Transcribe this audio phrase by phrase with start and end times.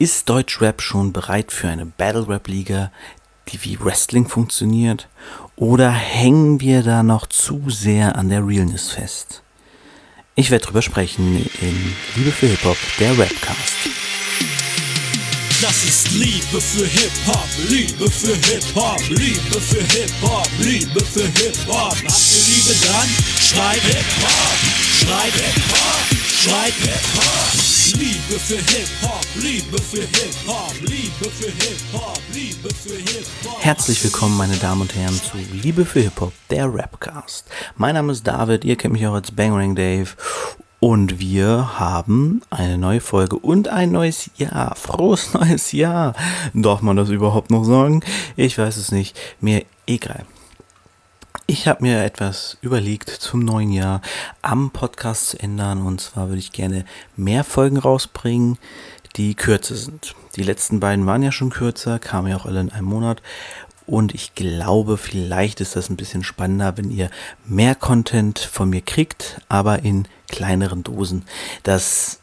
[0.00, 2.90] Ist Deutschrap schon bereit für eine Battle Rap Liga,
[3.48, 5.08] die wie Wrestling funktioniert?
[5.56, 9.42] Oder hängen wir da noch zu sehr an der Realness fest?
[10.36, 13.74] Ich werde drüber sprechen in Liebe für Hip-Hop, der Rapcast.
[15.60, 21.92] Das ist Liebe für Hip-Hop, Liebe für Hip-Hop, Liebe für Hip-Hop, Liebe für Hip-Hop.
[21.92, 23.08] Habt ihr Liebe dann?
[23.38, 24.56] Schreib Hip-Hop,
[24.98, 27.79] schreib Hip-Hop, schreib Hip-Hop.
[27.98, 33.64] Liebe für Hip-Hop, Liebe für Hip-Hop, Liebe für Hip-Hop, Liebe für Hip-Hop.
[33.64, 37.48] Herzlich willkommen, meine Damen und Herren, zu Liebe für Hip-Hop, der Rapcast.
[37.76, 40.10] Mein Name ist David, ihr kennt mich auch als Bangering Dave.
[40.78, 44.76] Und wir haben eine neue Folge und ein neues Jahr.
[44.76, 46.14] Frohes neues Jahr.
[46.54, 48.04] Darf man das überhaupt noch sagen?
[48.36, 49.18] Ich weiß es nicht.
[49.40, 50.26] Mir egal.
[51.52, 54.02] Ich habe mir etwas überlegt zum neuen Jahr
[54.40, 55.84] am Podcast zu ändern.
[55.84, 56.84] Und zwar würde ich gerne
[57.16, 58.56] mehr Folgen rausbringen,
[59.16, 60.14] die kürzer sind.
[60.36, 63.20] Die letzten beiden waren ja schon kürzer, kamen ja auch alle in einem Monat.
[63.84, 67.10] Und ich glaube, vielleicht ist das ein bisschen spannender, wenn ihr
[67.44, 71.24] mehr Content von mir kriegt, aber in kleineren Dosen,
[71.64, 72.20] dass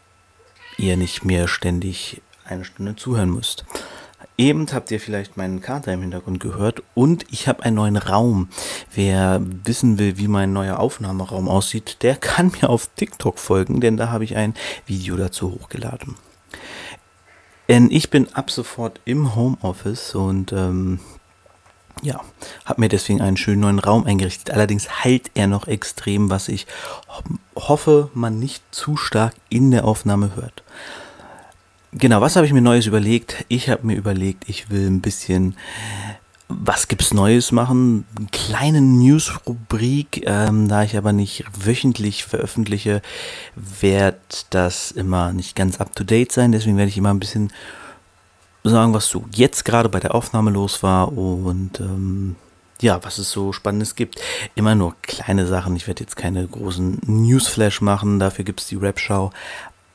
[0.78, 3.66] ihr nicht mehr ständig eine Stunde zuhören müsst.
[4.40, 8.50] Eben habt ihr vielleicht meinen Kater im Hintergrund gehört und ich habe einen neuen Raum.
[8.94, 13.98] Wer wissen will, wie mein neuer Aufnahmeraum aussieht, der kann mir auf TikTok folgen, denn
[13.98, 14.54] da habe ich ein
[14.86, 16.16] Video dazu hochgeladen.
[17.68, 21.00] Denn ich bin ab sofort im Homeoffice und ähm,
[22.04, 22.22] ja,
[22.66, 24.52] habe mir deswegen einen schönen neuen Raum eingerichtet.
[24.52, 26.68] Allerdings heilt er noch extrem, was ich
[27.56, 30.64] hoffe, man nicht zu stark in der Aufnahme hört.
[31.94, 33.46] Genau, was habe ich mir Neues überlegt?
[33.48, 35.56] Ich habe mir überlegt, ich will ein bisschen,
[36.50, 38.06] was gibt's Neues machen?
[38.18, 43.02] Eine kleine News-Rubrik, ähm, da ich aber nicht wöchentlich veröffentliche,
[43.56, 46.52] wird das immer nicht ganz up to date sein.
[46.52, 47.52] Deswegen werde ich immer ein bisschen
[48.64, 52.36] sagen, was so jetzt gerade bei der Aufnahme los war und ähm,
[52.82, 54.22] ja, was es so Spannendes gibt.
[54.56, 55.76] Immer nur kleine Sachen.
[55.76, 59.32] Ich werde jetzt keine großen Newsflash machen, dafür gibt es die Rap-Show.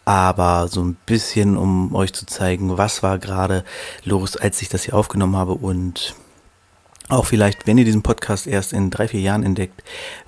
[0.05, 3.65] Aber so ein bisschen, um euch zu zeigen, was war gerade
[4.05, 6.15] los, als ich das hier aufgenommen habe und
[7.09, 9.83] auch vielleicht, wenn ihr diesen Podcast erst in drei, vier Jahren entdeckt,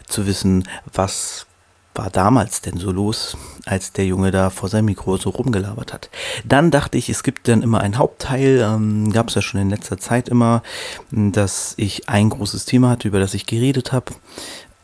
[0.06, 1.46] zu wissen, was
[1.94, 3.36] war damals denn so los,
[3.66, 6.10] als der Junge da vor seinem Mikro so rumgelabert hat?
[6.44, 9.70] Dann dachte ich, es gibt dann immer einen Hauptteil, ähm, gab es ja schon in
[9.70, 10.62] letzter Zeit immer,
[11.10, 14.12] dass ich ein großes Thema hatte, über das ich geredet habe.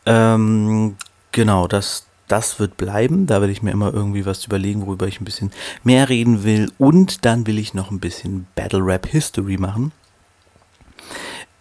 [0.06, 0.96] Ähm,
[1.32, 3.26] genau, das, das wird bleiben.
[3.26, 5.50] Da werde ich mir immer irgendwie was überlegen, worüber ich ein bisschen
[5.84, 6.70] mehr reden will.
[6.78, 9.92] Und dann will ich noch ein bisschen Battle Rap History machen.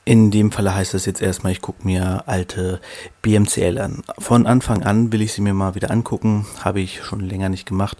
[0.05, 2.81] In dem Falle heißt das jetzt erstmal, ich gucke mir alte
[3.21, 4.01] BMCL an.
[4.17, 7.67] Von Anfang an will ich sie mir mal wieder angucken, habe ich schon länger nicht
[7.67, 7.97] gemacht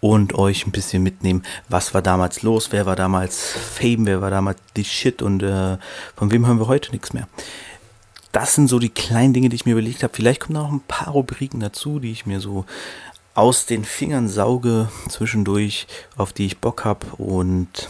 [0.00, 4.30] und euch ein bisschen mitnehmen, was war damals los, wer war damals Fame, wer war
[4.30, 5.76] damals die Shit und äh,
[6.16, 7.28] von wem hören wir heute nichts mehr.
[8.32, 10.14] Das sind so die kleinen Dinge, die ich mir überlegt habe.
[10.14, 12.64] Vielleicht kommen noch ein paar Rubriken dazu, die ich mir so
[13.34, 15.86] aus den Fingern sauge zwischendurch,
[16.16, 17.88] auf die ich Bock habe und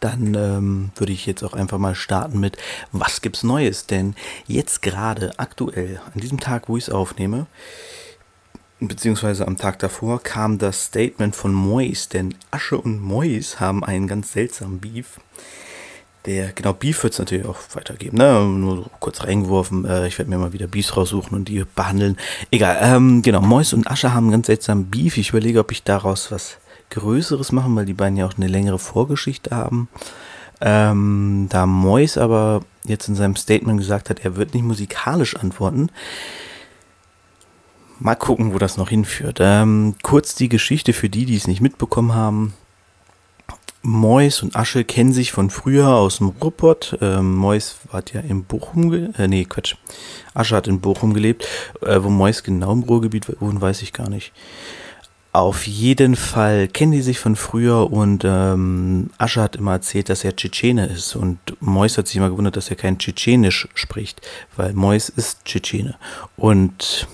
[0.00, 2.56] dann ähm, würde ich jetzt auch einfach mal starten mit,
[2.92, 3.86] was gibt's Neues?
[3.86, 4.14] Denn
[4.46, 7.46] jetzt gerade, aktuell, an diesem Tag, wo ich es aufnehme,
[8.78, 14.06] beziehungsweise am Tag davor, kam das Statement von Mois, denn Asche und Mois haben einen
[14.06, 15.20] ganz seltsamen Beef.
[16.26, 18.44] Der, genau, Beef wird es natürlich auch weitergeben, ne?
[18.44, 19.86] Nur so kurz reingeworfen.
[19.86, 22.16] Äh, ich werde mir mal wieder Beefs raussuchen und die behandeln.
[22.50, 25.16] Egal, ähm, genau, Mois und Asche haben ganz seltsamen Beef.
[25.16, 26.58] Ich überlege, ob ich daraus was
[26.90, 29.88] Größeres machen, weil die beiden ja auch eine längere Vorgeschichte haben.
[30.60, 35.90] Ähm, da Mois aber jetzt in seinem Statement gesagt hat, er wird nicht musikalisch antworten.
[37.98, 39.38] Mal gucken, wo das noch hinführt.
[39.40, 42.54] Ähm, kurz die Geschichte für die, die es nicht mitbekommen haben.
[43.82, 46.98] Mois und Asche kennen sich von früher aus dem Ruhrpott.
[47.00, 49.76] Ähm, Mois hat ja in Bochum, äh, nee, Quatsch.
[50.34, 51.46] Asche hat in Bochum gelebt.
[51.80, 54.32] Äh, wo Mois genau im Ruhrgebiet wohnt, weiß ich gar nicht.
[55.32, 60.24] Auf jeden Fall kennen die sich von früher und ähm, Asche hat immer erzählt, dass
[60.24, 64.20] er Tschetschene ist und Mois hat sich immer gewundert, dass er kein Tschetschenisch spricht,
[64.56, 65.94] weil Mois ist Tschetschene.
[66.36, 67.06] Und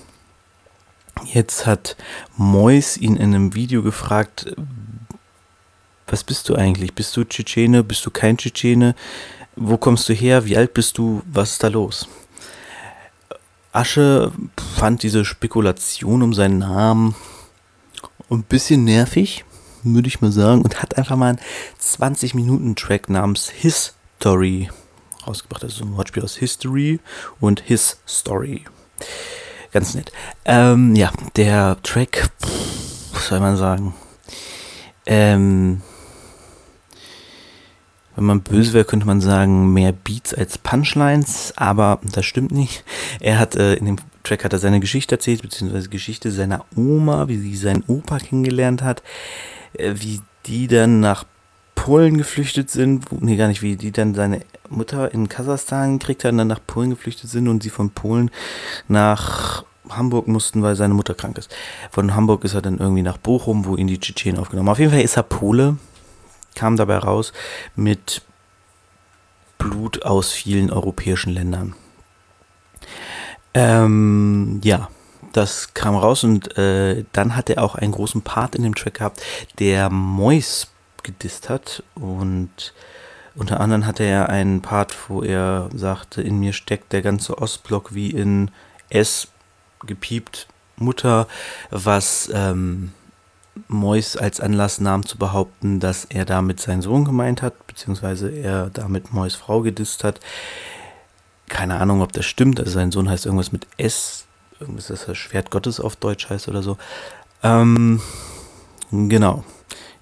[1.31, 1.95] jetzt hat
[2.35, 4.51] Mois ihn in einem Video gefragt,
[6.07, 6.93] was bist du eigentlich?
[6.93, 7.83] Bist du Tschetschene?
[7.83, 8.95] Bist du kein Tschetschene?
[9.55, 10.45] Wo kommst du her?
[10.45, 11.21] Wie alt bist du?
[11.25, 12.07] Was ist da los?
[13.71, 14.31] Asche
[14.77, 17.15] fand diese Spekulation um seinen Namen
[18.29, 19.45] ein bisschen nervig,
[19.83, 21.39] würde ich mal sagen, und hat einfach mal einen
[21.81, 24.69] 20-Minuten-Track namens His Story
[25.25, 25.63] rausgebracht.
[25.63, 26.99] Also ein Wortspiel aus History
[27.39, 28.65] und His Story.
[29.71, 30.11] Ganz nett.
[30.45, 32.29] Ähm, ja, der Track,
[33.13, 33.93] was soll man sagen?
[35.05, 35.81] Ähm,
[38.17, 42.83] wenn man böse wäre, könnte man sagen, mehr Beats als Punchlines, aber das stimmt nicht.
[43.19, 47.27] Er hat äh, in dem Track hat er seine Geschichte erzählt, beziehungsweise Geschichte seiner Oma,
[47.27, 49.03] wie sie seinen Opa kennengelernt hat,
[49.73, 51.25] äh, wie die dann nach
[51.75, 56.23] Polen geflüchtet sind, wo, nee, gar nicht, wie die dann seine Mutter in Kasachstan gekriegt
[56.23, 58.31] hat und dann nach Polen geflüchtet sind und sie von Polen
[58.87, 61.55] nach Hamburg mussten, weil seine Mutter krank ist.
[61.91, 64.73] Von Hamburg ist er dann irgendwie nach Bochum, wo ihn die Tschetschenen aufgenommen haben.
[64.73, 65.77] Auf jeden Fall ist er Pole,
[66.57, 67.31] kam dabei raus
[67.75, 68.21] mit
[69.57, 71.75] Blut aus vielen europäischen Ländern.
[73.53, 74.89] Ähm, ja,
[75.33, 78.95] das kam raus und äh, dann hat er auch einen großen Part in dem Track
[78.95, 79.21] gehabt,
[79.59, 80.67] der Mois
[81.03, 82.73] gedisst hat und
[83.35, 87.93] unter anderem hatte er einen Part, wo er sagte, in mir steckt der ganze Ostblock
[87.93, 88.49] wie in
[88.89, 89.27] S
[89.85, 91.27] gepiept Mutter,
[91.69, 92.93] was ähm,
[93.67, 98.69] Mois als Anlass nahm zu behaupten, dass er damit seinen Sohn gemeint hat, beziehungsweise er
[98.69, 100.19] damit Mois Frau gedisst hat.
[101.49, 102.59] Keine Ahnung, ob das stimmt.
[102.59, 104.25] Also sein Sohn heißt irgendwas mit S,
[104.59, 106.77] irgendwas, das Schwert Gottes auf Deutsch heißt oder so.
[107.43, 108.01] Ähm,
[108.91, 109.43] genau.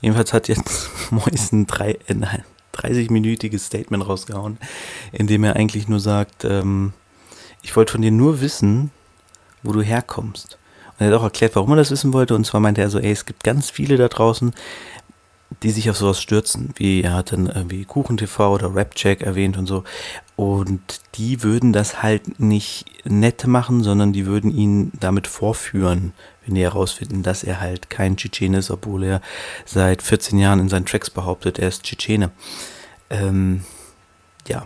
[0.01, 1.67] Jedenfalls hat jetzt Mois ein,
[2.07, 2.43] ein
[2.73, 4.57] 30-minütiges Statement rausgehauen,
[5.11, 6.93] in dem er eigentlich nur sagt, ähm,
[7.61, 8.91] ich wollte von dir nur wissen,
[9.63, 10.57] wo du herkommst.
[10.97, 12.35] Und er hat auch erklärt, warum er das wissen wollte.
[12.35, 14.53] Und zwar meinte er so, ey, es gibt ganz viele da draußen,
[15.63, 16.73] die sich auf sowas stürzen.
[16.75, 19.83] Wie er hat dann irgendwie KuchenTV oder Rapcheck erwähnt und so.
[20.35, 26.13] Und die würden das halt nicht nett machen, sondern die würden ihn damit vorführen,
[26.45, 29.21] wenn die herausfinden, dass er halt kein Tschetschene ist, obwohl er
[29.65, 32.31] seit 14 Jahren in seinen Tracks behauptet, er ist Tschetschene.
[33.09, 33.63] Ähm,
[34.47, 34.65] ja.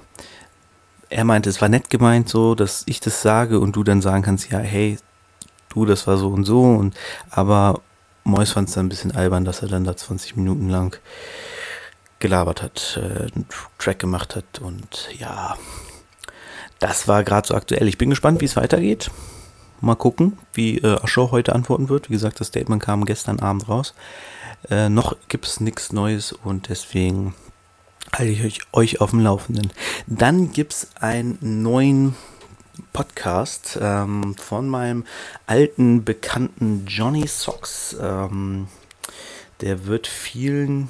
[1.11, 4.21] Er meinte, es war nett gemeint so, dass ich das sage und du dann sagen
[4.21, 4.97] kannst, ja, hey,
[5.69, 6.61] du, das war so und so.
[6.61, 6.95] Und
[7.29, 7.81] aber
[8.23, 10.99] Mois fand es dann ein bisschen albern, dass er dann da 20 Minuten lang
[12.19, 13.45] gelabert hat, äh, einen
[13.77, 15.57] Track gemacht hat und ja,
[16.79, 17.87] das war gerade so aktuell.
[17.87, 19.09] Ich bin gespannt, wie es weitergeht.
[19.81, 22.09] Mal gucken, wie äh, Ascho heute antworten wird.
[22.09, 23.93] Wie gesagt, das Statement kam gestern Abend raus.
[24.69, 27.33] Äh, noch gibt es nichts Neues und deswegen
[28.13, 29.71] halte ich euch, euch auf dem Laufenden.
[30.07, 32.15] Dann gibt es einen neuen
[32.93, 35.05] Podcast ähm, von meinem
[35.47, 37.95] alten Bekannten Johnny Socks.
[37.99, 38.67] Ähm,
[39.61, 40.89] der wird vielen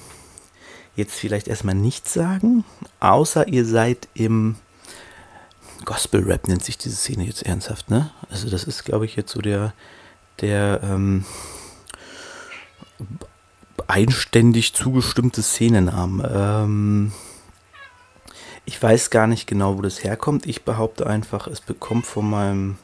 [0.96, 2.66] jetzt vielleicht erstmal nichts sagen,
[3.00, 4.56] außer ihr seid im
[5.86, 8.12] Gospel Rap nennt sich diese Szene jetzt ernsthaft, ne?
[8.30, 9.74] Also das ist, glaube ich, jetzt so der,
[10.42, 11.26] der ähm,
[13.88, 16.28] einständig zugestimmte Szenennamen.
[16.30, 17.12] Ähm,
[18.70, 20.46] ich weiß gar nicht genau, wo das herkommt.
[20.46, 22.78] Ich behaupte einfach, es bekommt von meinem,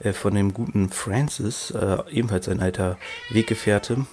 [0.00, 2.98] äh, von dem guten Francis, äh, ebenfalls ein alter
[3.30, 4.04] Weggefährte,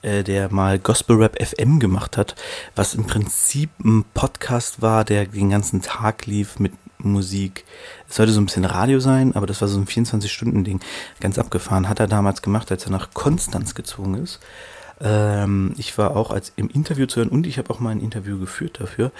[0.00, 2.36] äh, der mal Gospel Rap FM gemacht hat,
[2.74, 7.66] was im Prinzip ein Podcast war, der den ganzen Tag lief mit Musik.
[8.08, 10.80] Es sollte so ein bisschen Radio sein, aber das war so ein 24-Stunden-Ding.
[11.20, 11.86] Ganz abgefahren.
[11.86, 14.40] Hat er damals gemacht, als er nach Konstanz gezogen ist.
[15.00, 18.00] Ähm, ich war auch als im Interview zu hören und ich habe auch mal ein
[18.00, 19.12] Interview geführt dafür.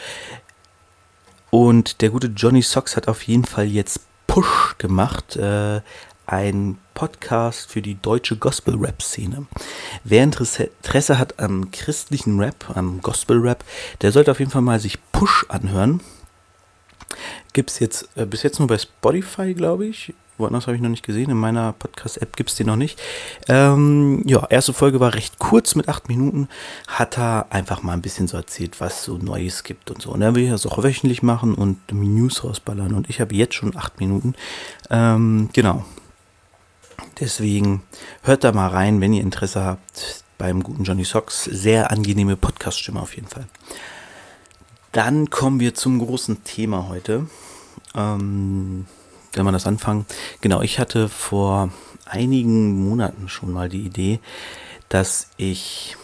[1.54, 5.82] Und der gute Johnny Socks hat auf jeden Fall jetzt Push gemacht, äh,
[6.26, 9.46] ein Podcast für die deutsche Gospel-Rap-Szene.
[10.02, 13.62] Wer Interesse, hat am christlichen Rap, am Gospel-Rap,
[14.00, 16.00] der sollte auf jeden Fall mal sich Push anhören.
[17.52, 20.12] Gibt es jetzt äh, bis jetzt nur bei Spotify, glaube ich.
[20.38, 21.30] Woanders habe ich noch nicht gesehen.
[21.30, 23.00] In meiner Podcast-App gibt es den noch nicht.
[23.48, 26.48] Ähm, ja, erste Folge war recht kurz mit acht Minuten.
[26.88, 30.10] Hat er einfach mal ein bisschen so erzählt, was so Neues gibt und so.
[30.10, 32.94] Und er will das auch wöchentlich machen und News rausballern.
[32.94, 34.34] Und ich habe jetzt schon acht Minuten.
[34.90, 35.84] Ähm, genau.
[37.20, 37.82] Deswegen
[38.22, 41.44] hört da mal rein, wenn ihr Interesse habt beim guten Johnny Socks.
[41.44, 43.46] Sehr angenehme Podcast-Stimme auf jeden Fall.
[44.90, 47.26] Dann kommen wir zum großen Thema heute.
[47.94, 48.86] Ähm,
[49.36, 50.06] wenn wir das anfangen.
[50.40, 51.70] Genau, ich hatte vor
[52.04, 54.20] einigen Monaten schon mal die Idee,
[54.88, 55.96] dass ich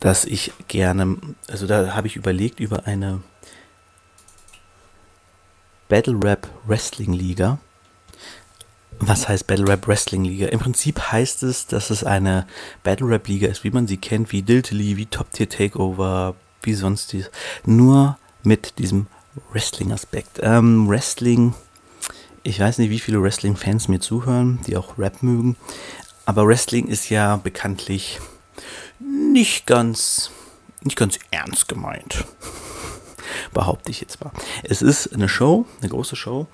[0.00, 1.16] dass ich gerne,
[1.48, 3.22] also da habe ich überlegt über eine
[5.88, 7.58] Battle Rap Wrestling Liga.
[8.98, 10.48] Was heißt Battle Rap Wrestling Liga?
[10.48, 12.46] Im Prinzip heißt es, dass es eine
[12.82, 16.74] Battle Rap Liga ist, wie man sie kennt, wie Diltily, wie Top Tier Takeover, wie
[16.74, 17.30] sonst dies.
[17.64, 19.06] Nur mit diesem
[19.52, 20.40] Wrestling-Aspekt.
[20.42, 21.54] Ähm, Wrestling,
[22.42, 25.56] ich weiß nicht, wie viele Wrestling-Fans mir zuhören, die auch Rap mögen,
[26.24, 28.20] aber Wrestling ist ja bekanntlich
[28.98, 30.30] nicht ganz,
[30.82, 32.24] nicht ganz ernst gemeint.
[33.52, 34.32] Behaupte ich jetzt mal.
[34.62, 36.46] Es ist eine Show, eine große Show.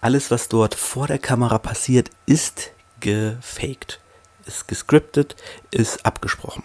[0.00, 4.00] Alles, was dort vor der Kamera passiert, ist gefaked,
[4.46, 5.36] ist gescriptet,
[5.70, 6.62] ist abgesprochen.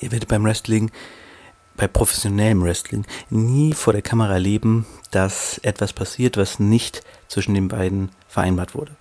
[0.00, 0.90] Ihr werdet beim Wrestling
[1.76, 7.68] bei professionellem Wrestling nie vor der Kamera erleben, dass etwas passiert, was nicht zwischen den
[7.68, 8.92] beiden vereinbart wurde.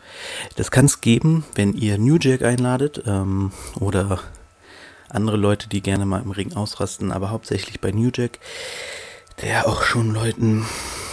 [0.55, 4.19] Das kann es geben, wenn ihr New Jack einladet ähm, oder
[5.09, 8.39] andere Leute, die gerne mal im Ring ausrasten, aber hauptsächlich bei New Jack,
[9.41, 10.65] der auch schon Leuten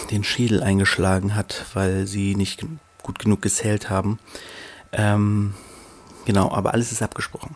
[0.09, 2.65] den Schädel eingeschlagen hat, weil sie nicht
[3.03, 4.19] gut genug gezählt haben.
[4.91, 5.53] Ähm,
[6.25, 7.55] genau, aber alles ist abgesprochen.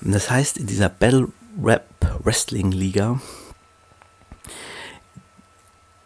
[0.00, 1.28] Das heißt, in dieser Battle
[1.62, 1.86] Rap
[2.24, 3.20] Wrestling Liga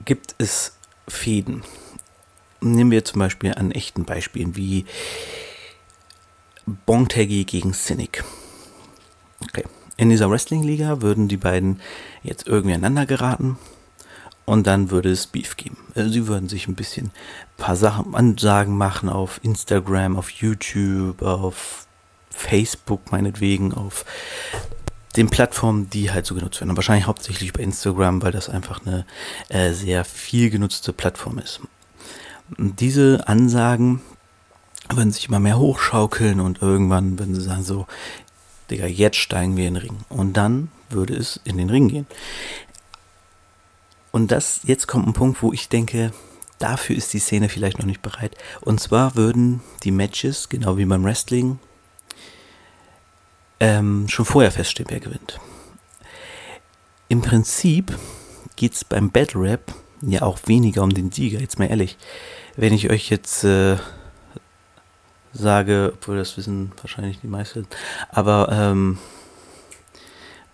[0.07, 0.73] gibt es
[1.07, 1.63] Fäden.
[2.63, 4.87] Nehmen wir zum Beispiel an echten Beispielen wie
[6.87, 8.25] Bontaggy gegen Cynic.
[9.43, 9.65] Okay.
[9.99, 11.81] In dieser Wrestling-Liga würden die beiden
[12.23, 13.59] jetzt irgendwie aneinander geraten
[14.45, 15.77] und dann würde es Beef geben.
[15.95, 21.23] Also sie würden sich ein bisschen ein paar Sachen, Ansagen machen auf Instagram, auf YouTube,
[21.23, 21.87] auf
[22.31, 24.05] Facebook meinetwegen, auf
[25.17, 26.77] den Plattformen, die halt so genutzt werden.
[26.77, 29.07] Wahrscheinlich hauptsächlich über Instagram, weil das einfach eine
[29.49, 31.61] äh, sehr viel genutzte Plattform ist.
[32.57, 34.01] Und diese Ansagen
[34.91, 37.87] würden sich immer mehr hochschaukeln und irgendwann würden sie sagen so,
[38.71, 39.97] Digga, jetzt steigen wir in den Ring.
[40.09, 42.07] Und dann würde es in den Ring gehen.
[44.13, 46.13] Und das, jetzt kommt ein Punkt, wo ich denke,
[46.59, 48.37] dafür ist die Szene vielleicht noch nicht bereit.
[48.61, 51.59] Und zwar würden die Matches, genau wie beim Wrestling,
[53.61, 55.41] ähm, schon vorher feststehen, wer gewinnt.
[57.09, 57.97] Im Prinzip
[58.57, 61.97] geht es beim Battle Rap ja auch weniger um den Sieger, jetzt mal ehrlich.
[62.57, 63.77] Wenn ich euch jetzt äh,
[65.33, 67.67] sage, obwohl das wissen wahrscheinlich die meisten,
[68.11, 68.99] aber ähm,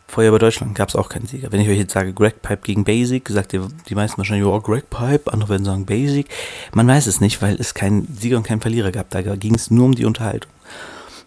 [0.07, 1.53] vorher bei Deutschland gab es auch keinen Sieger.
[1.53, 4.61] Wenn ich euch jetzt sage Greg Pipe gegen Basic, sagt ihr die meisten wahrscheinlich, oh,
[4.61, 6.29] Greg Pipe, andere werden sagen Basic.
[6.75, 9.11] Man weiß es nicht, weil es keinen Sieger und keinen Verlierer gab.
[9.11, 10.51] Da ging es nur um die Unterhaltung.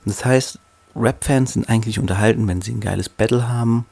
[0.05, 0.60] Das heißt,
[0.95, 3.85] Rap-Fans sind eigentlich unterhalten, wenn sie ein geiles Battle haben,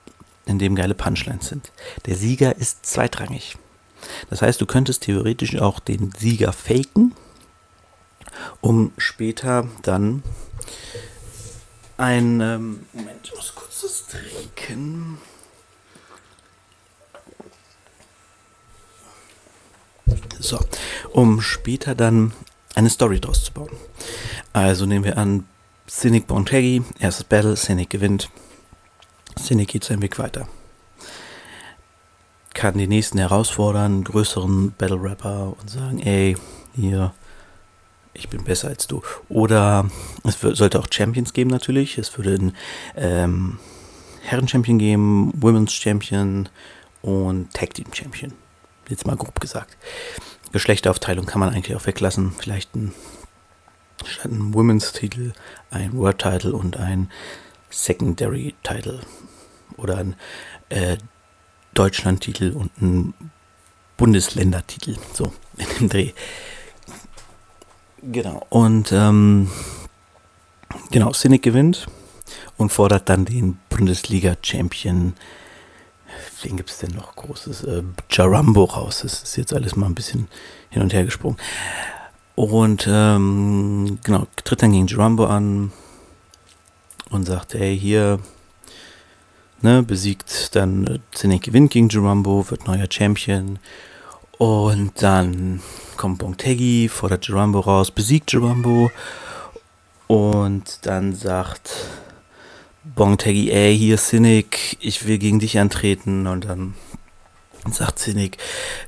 [0.46, 1.72] in dem geile Punchlines sind.
[2.06, 3.58] Der Sieger ist zweitrangig.
[4.30, 7.14] Das heißt, du könntest theoretisch auch den Sieger faken,
[8.62, 10.24] um später dann
[11.98, 15.18] ein ähm, Moment, ich muss kurz das trinken.
[20.40, 20.60] So,
[21.12, 22.34] um später dann
[22.76, 23.70] eine Story draus zu bauen.
[24.52, 25.46] Also nehmen wir an,
[25.96, 28.30] Cynic Bontegi, erstes Battle, Cynic gewinnt.
[29.38, 30.48] Cynic geht seinen Weg weiter.
[32.56, 36.36] Kann die nächsten herausfordern, größeren Battle Rapper und sagen, ey,
[36.76, 37.14] hier,
[38.14, 39.04] ich bin besser als du.
[39.30, 39.88] Oder
[40.24, 42.00] es sollte auch Champions geben natürlich.
[42.00, 42.56] Es würde einen
[42.96, 43.60] ähm,
[44.24, 46.50] Herren-Champion geben, Women's Champion
[47.04, 48.34] und Tag Team Champion.
[48.90, 49.78] Jetzt mal grob gesagt.
[50.52, 52.34] Geschlechteraufteilung kann man eigentlich auch weglassen.
[52.38, 52.94] Vielleicht ein
[54.24, 55.34] ein Women's Titel,
[55.72, 57.10] ein World Title und ein
[57.70, 59.02] Secondary Title
[59.78, 60.16] oder ein
[60.70, 60.98] äh,
[61.74, 63.14] Deutschland Titel und ein
[63.98, 66.12] Bundesländertitel, so in dem Dreh.
[68.02, 69.50] Genau, und ähm,
[70.92, 71.88] genau, Cynic gewinnt
[72.58, 75.14] und fordert dann den Bundesliga-Champion.
[76.42, 77.64] Wen gibt es denn noch Großes?
[77.64, 79.00] Äh, Jarambo raus.
[79.04, 80.28] Das ist jetzt alles mal ein bisschen
[80.70, 81.38] hin und her gesprungen.
[82.36, 85.72] Und ähm, genau, tritt dann gegen Jumbo an
[87.10, 88.20] und sagt, hey, hier,
[89.62, 93.60] ne, besiegt dann Zinnik gewinnt gegen Jumbo, wird neuer Champion.
[94.40, 95.62] Und dann
[95.96, 98.90] kommt Bontegi, fordert Jumbo raus, besiegt Jumbo.
[100.08, 101.72] Und dann sagt
[102.84, 106.26] Bontegi, ey, hier Cynic, ich will gegen dich antreten.
[106.26, 106.74] Und dann
[107.72, 108.38] sagt Zinnig,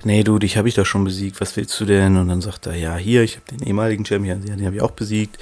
[0.03, 2.17] nee, du, dich habe ich doch schon besiegt, was willst du denn?
[2.17, 4.91] Und dann sagt er, ja, hier, ich habe den ehemaligen Champion, den habe ich auch
[4.91, 5.38] besiegt.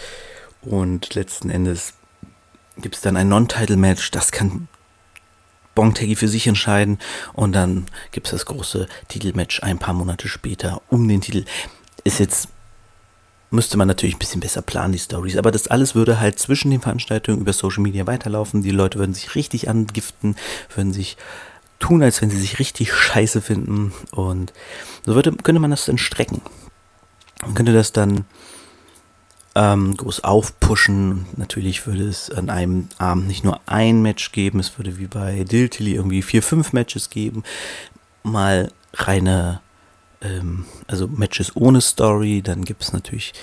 [0.62, 1.94] Und letzten Endes
[2.78, 4.68] gibt es dann ein Non-Title-Match, das kann
[5.76, 7.00] Bongtegi für sich entscheiden.
[7.34, 11.46] Und dann gibt es das große Titelmatch ein paar Monate später um den Titel.
[12.04, 12.50] Ist jetzt,
[13.50, 15.38] müsste man natürlich ein bisschen besser planen, die Stories.
[15.38, 18.62] Aber das alles würde halt zwischen den Veranstaltungen über Social Media weiterlaufen.
[18.64, 20.36] Die Leute würden sich richtig angiften,
[20.76, 21.18] würden sich
[21.84, 23.92] tun, als wenn sie sich richtig scheiße finden.
[24.12, 24.54] Und
[25.06, 26.42] so würde, könnte man das dann strecken.
[27.42, 28.24] Man könnte das dann
[29.54, 31.26] ähm, groß aufpushen.
[31.36, 35.44] Natürlich würde es an einem Abend nicht nur ein Match geben, es würde wie bei
[35.44, 37.44] Diltily irgendwie vier, fünf Matches geben.
[38.24, 39.60] Mal reine,
[40.22, 42.42] ähm, also Matches ohne Story.
[42.42, 43.34] Dann gibt es natürlich,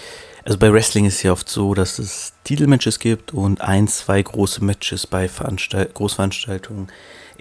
[0.46, 4.64] also bei Wrestling ist ja oft so, dass es Titelmatches gibt und ein, zwei große
[4.64, 6.88] Matches bei Veranstalt Großveranstaltungen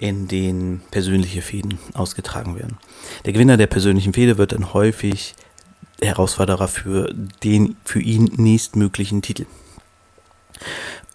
[0.00, 2.78] in denen persönliche Fäden ausgetragen werden.
[3.26, 5.34] Der Gewinner der persönlichen Fäde wird dann häufig
[6.00, 7.12] Herausforderer für
[7.44, 9.44] den für ihn nächstmöglichen Titel.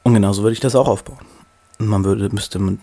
[0.04, 1.26] Und genauso würde ich das auch aufbauen.
[1.80, 2.80] Man würde, müsste man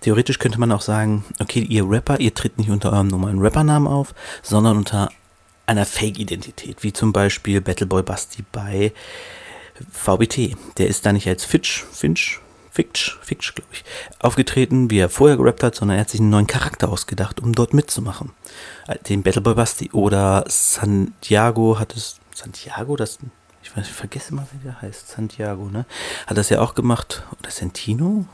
[0.00, 3.88] Theoretisch könnte man auch sagen, okay, ihr Rapper, ihr tritt nicht unter eurem normalen Rappernamen
[3.88, 5.10] auf, sondern unter
[5.66, 8.92] einer Fake-Identität, wie zum Beispiel Battleboy Basti bei
[9.92, 10.56] VBT.
[10.78, 12.40] Der ist da nicht als Fitch, Finch,
[12.74, 13.84] Fitch, Fitch, glaube ich,
[14.18, 17.54] aufgetreten, wie er vorher gerappt hat, sondern er hat sich einen neuen Charakter ausgedacht, um
[17.54, 18.32] dort mitzumachen.
[19.08, 19.92] Den Battleboy Basti.
[19.92, 23.20] Oder Santiago hat es, Santiago, das,
[23.62, 25.86] ich weiß, ich vergesse mal, wie der heißt, Santiago, ne?
[26.26, 28.24] Hat das ja auch gemacht, oder Santino?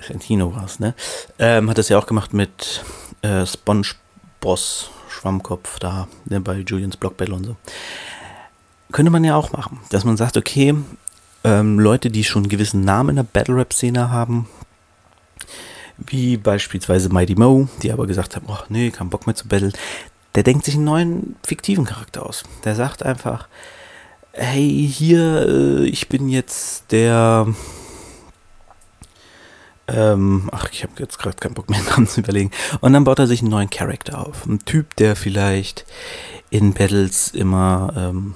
[0.00, 0.94] Santino war es, ne?
[1.38, 2.82] Ähm, hat das ja auch gemacht mit
[3.20, 7.56] äh, SpongeBoss, Schwammkopf da, ne, bei Julians Block Battle und so.
[8.92, 10.74] Könnte man ja auch machen, dass man sagt, okay,
[11.44, 14.48] ähm, Leute, die schon einen gewissen Namen in der Battle Rap Szene haben,
[15.98, 19.72] wie beispielsweise Mighty Mo, die aber gesagt haben, oh nee, kein Bock mehr zu battlen,
[20.34, 22.44] der denkt sich einen neuen fiktiven Charakter aus.
[22.64, 23.48] Der sagt einfach,
[24.32, 27.46] hey, hier, äh, ich bin jetzt der
[29.88, 32.50] ähm, ach, ich habe jetzt gerade keinen Bock mehr, Namen zu überlegen.
[32.80, 34.46] Und dann baut er sich einen neuen Charakter auf.
[34.46, 35.86] Ein Typ, der vielleicht
[36.50, 38.34] in Battles immer ähm,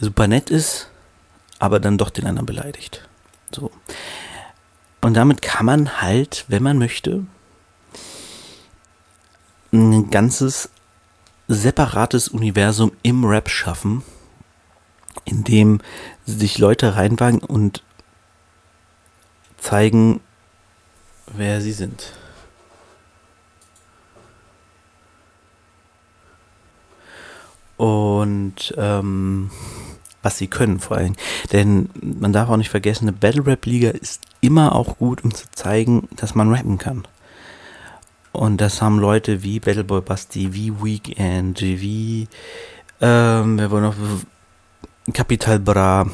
[0.00, 0.88] super nett ist,
[1.64, 3.08] aber dann doch den anderen beleidigt.
[3.50, 3.70] So.
[5.00, 7.24] Und damit kann man halt, wenn man möchte,
[9.72, 10.68] ein ganzes
[11.48, 14.02] separates Universum im Rap schaffen,
[15.24, 15.80] in dem
[16.26, 17.82] sich Leute reinwagen und
[19.56, 20.20] zeigen,
[21.28, 22.12] wer sie sind.
[27.78, 29.50] Und ähm,
[30.24, 31.14] was sie können vor allem.
[31.52, 35.34] Denn man darf auch nicht vergessen, eine Battle Rap Liga ist immer auch gut, um
[35.34, 37.06] zu zeigen, dass man rappen kann.
[38.32, 42.26] Und das haben Leute wie Battleboy Basti, wie Weekend, wie
[43.00, 43.94] ähm, wer war noch
[45.12, 46.06] Capital Bra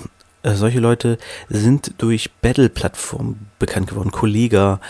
[0.43, 4.11] äh, solche Leute sind durch Battle-Plattformen bekannt geworden.
[4.11, 4.81] Kollega,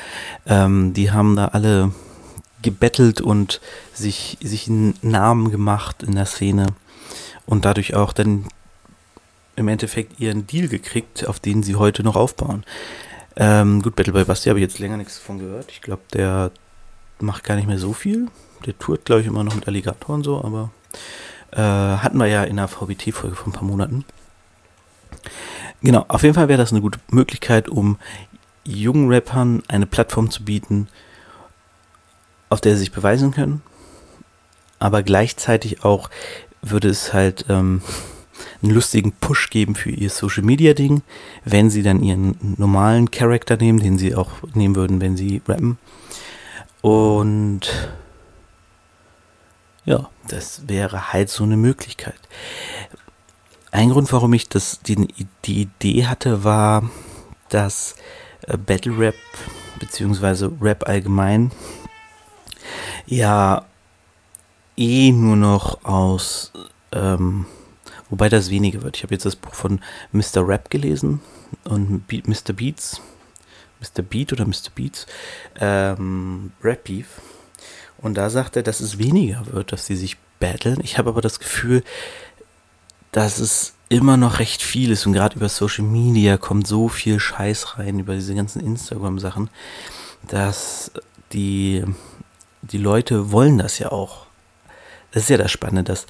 [0.46, 1.92] ähm, die haben da alle
[2.62, 3.60] gebettelt und
[3.92, 6.68] sich, sich einen Namen gemacht in der Szene
[7.46, 8.46] und dadurch auch dann
[9.60, 12.64] im Endeffekt ihren Deal gekriegt, auf den sie heute noch aufbauen.
[13.36, 15.70] Ähm, gut, Battle by Basti habe ich jetzt länger nichts davon gehört.
[15.70, 16.50] Ich glaube, der
[17.20, 18.28] macht gar nicht mehr so viel.
[18.66, 20.70] Der tourt, glaube ich, immer noch mit Alligator und so, aber
[21.52, 24.04] äh, hatten wir ja in der VBT-Folge vor ein paar Monaten.
[25.82, 27.98] Genau, auf jeden Fall wäre das eine gute Möglichkeit, um
[28.64, 30.88] jungen Rappern eine Plattform zu bieten,
[32.48, 33.62] auf der sie sich beweisen können.
[34.78, 36.10] Aber gleichzeitig auch
[36.62, 37.82] würde es halt ähm,
[38.62, 41.02] einen lustigen Push geben für ihr Social Media Ding,
[41.44, 45.78] wenn sie dann ihren normalen Charakter nehmen, den sie auch nehmen würden, wenn sie rappen.
[46.82, 47.90] Und
[49.84, 52.20] ja, das wäre halt so eine Möglichkeit.
[53.72, 55.08] Ein Grund, warum ich das, die,
[55.44, 56.90] die Idee hatte, war,
[57.48, 57.94] dass
[58.46, 59.14] äh, Battle Rap
[59.78, 61.50] beziehungsweise Rap allgemein
[63.06, 63.64] ja
[64.76, 66.52] eh nur noch aus,
[66.92, 67.46] ähm,
[68.10, 68.96] wobei das weniger wird.
[68.96, 69.80] Ich habe jetzt das Buch von
[70.12, 70.46] Mr.
[70.46, 71.20] Rap gelesen
[71.64, 72.52] und Be Mr.
[72.52, 73.00] Beats,
[73.80, 74.02] Mr.
[74.02, 74.70] Beat oder Mr.
[74.74, 75.06] Beats,
[75.58, 77.06] ähm, Rap Beef.
[77.98, 80.78] Und da sagt er, dass es weniger wird, dass sie sich battlen.
[80.82, 81.82] Ich habe aber das Gefühl,
[83.12, 87.18] dass es immer noch recht viel ist und gerade über Social Media kommt so viel
[87.18, 89.50] Scheiß rein, über diese ganzen Instagram-Sachen,
[90.28, 90.92] dass
[91.32, 91.84] die,
[92.62, 94.26] die Leute wollen das ja auch.
[95.10, 96.06] Das ist ja das Spannende, dass,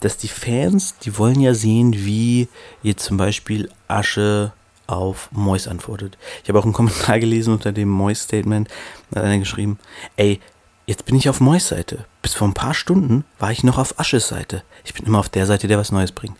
[0.00, 2.48] dass die Fans, die wollen ja sehen, wie
[2.82, 4.52] jetzt zum Beispiel Asche
[4.86, 6.16] auf Mois antwortet.
[6.42, 8.68] Ich habe auch einen Kommentar gelesen unter dem Mois-Statement,
[9.10, 9.78] da hat einer geschrieben,
[10.16, 10.40] ey,
[10.86, 12.04] Jetzt bin ich auf Mois Seite.
[12.22, 14.62] Bis vor ein paar Stunden war ich noch auf Asches Seite.
[14.84, 16.36] Ich bin immer auf der Seite, der was Neues bringt.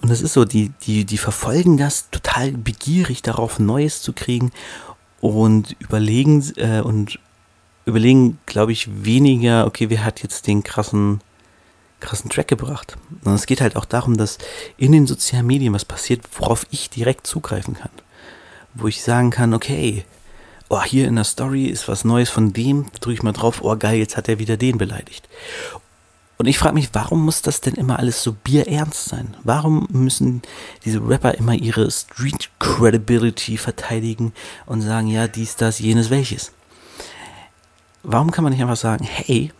[0.00, 4.52] Und es ist so, die, die, die verfolgen das total begierig darauf, Neues zu kriegen
[5.20, 7.18] und überlegen äh, und
[7.86, 11.20] überlegen, glaube ich, weniger, okay, wer hat jetzt den krassen,
[12.00, 12.96] krassen Track gebracht.
[13.24, 14.38] Und es geht halt auch darum, dass
[14.76, 17.90] in den sozialen Medien was passiert, worauf ich direkt zugreifen kann.
[18.74, 20.04] Wo ich sagen kann, okay,
[20.68, 23.76] oh, hier in der Story ist was Neues von dem, drücke ich mal drauf, oh
[23.76, 25.28] geil, jetzt hat er wieder den beleidigt.
[26.38, 29.36] Und ich frage mich, warum muss das denn immer alles so bierernst sein?
[29.42, 30.42] Warum müssen
[30.84, 34.32] diese Rapper immer ihre Street Credibility verteidigen
[34.64, 36.52] und sagen, ja, dies, das, jenes, welches?
[38.04, 39.52] Warum kann man nicht einfach sagen, hey,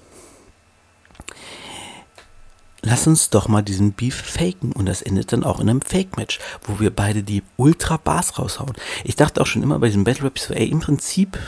[2.89, 4.73] lass uns doch mal diesen Beef faken.
[4.73, 8.73] Und das endet dann auch in einem Fake-Match, wo wir beide die Ultra-Bars raushauen.
[9.05, 11.39] Ich dachte auch schon immer bei diesem Battle Rap so, ey, im Prinzip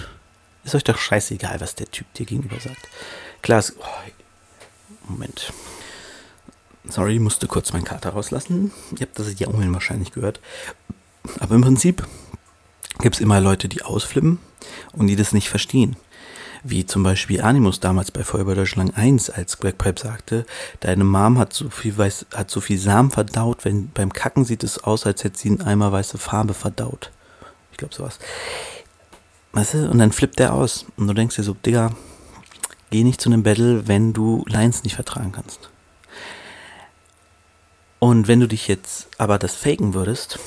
[0.65, 2.89] ist euch doch scheißegal, was der Typ dir gegenüber sagt.
[3.43, 3.85] Klar, oh,
[5.09, 5.53] Moment.
[6.89, 8.73] Sorry, musste kurz meinen Kater rauslassen.
[8.93, 10.41] Ihr habt das Jaumeln wahrscheinlich gehört.
[11.39, 12.07] Aber im Prinzip
[13.01, 14.39] gibt es immer Leute, die ausflippen
[14.93, 15.97] und die das nicht verstehen.
[16.63, 20.45] Wie zum Beispiel Animus damals bei Feuerwehr Deutschland 1, als Blackpipe sagte,
[20.81, 24.63] deine Mom hat so viel weiß, hat so viel Samen verdaut, wenn beim Kacken sieht
[24.63, 27.11] es aus, als hätte sie einen Eimer weiße Farbe verdaut.
[27.73, 28.19] Ich glaube sowas.
[29.53, 30.87] Weißt du, und dann flippt der aus.
[30.97, 31.93] Und du denkst dir so, Digga,
[32.91, 35.71] geh nicht zu einem Battle, wenn du Lines nicht vertragen kannst.
[37.99, 40.39] Und wenn du dich jetzt aber das faken würdest,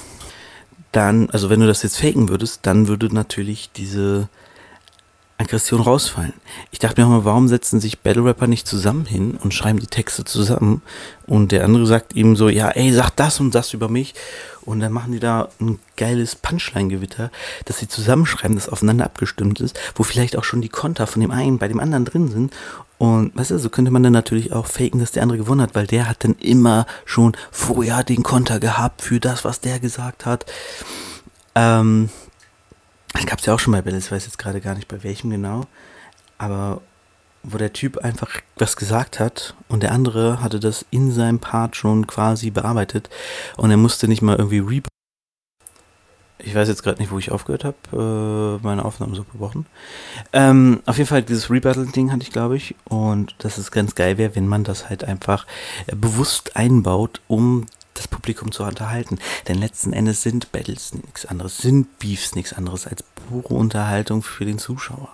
[0.92, 4.30] dann, also wenn du das jetzt faken würdest, dann würde natürlich diese
[5.44, 6.34] Aggression rausfallen.
[6.72, 9.80] Ich dachte mir auch mal, warum setzen sich Battle Rapper nicht zusammen hin und schreiben
[9.80, 10.82] die Texte zusammen
[11.28, 14.14] und der andere sagt ihm so, ja, ey, sag das und das über mich
[14.62, 17.32] und dann machen die da ein geiles Punchline-Gewitter,
[17.66, 21.32] dass sie zusammenschreiben, das aufeinander abgestimmt ist, wo vielleicht auch schon die Konter von dem
[21.32, 22.54] einen bei dem anderen drin sind
[22.98, 25.76] und weißt du, so könnte man dann natürlich auch faken, dass der andere gewonnen hat,
[25.76, 30.26] weil der hat dann immer schon vorher den Konter gehabt für das, was der gesagt
[30.26, 30.46] hat.
[31.56, 32.10] Ähm,
[33.14, 35.04] das gab es ja auch schon bei Bell, ich weiß jetzt gerade gar nicht bei
[35.04, 35.66] welchem genau,
[36.38, 36.82] aber
[37.44, 41.76] wo der Typ einfach was gesagt hat und der andere hatte das in seinem Part
[41.76, 43.10] schon quasi bearbeitet
[43.58, 44.82] und er musste nicht mal irgendwie re
[46.46, 48.60] ich weiß jetzt gerade nicht, wo ich aufgehört habe.
[48.62, 49.66] Äh, meine Aufnahme ist abgebrochen.
[50.34, 52.76] Ähm, auf jeden Fall, dieses Rebuttal-Ding hatte ich, glaube ich.
[52.84, 55.48] Und dass es ganz geil wäre, wenn man das halt einfach
[55.88, 59.20] äh, bewusst einbaut, um das Publikum zu unterhalten.
[59.48, 64.46] Denn letzten Endes sind Battles nichts anderes, sind Beefs nichts anderes als pure Unterhaltung für
[64.46, 65.10] den Zuschauer.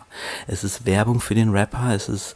[0.47, 2.35] Es ist Werbung für den Rapper, es ist